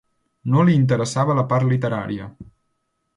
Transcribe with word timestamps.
No 0.53 0.63
li 0.69 0.77
interessava 0.77 1.35
la 1.41 1.45
part 1.51 1.69
literària. 1.75 2.27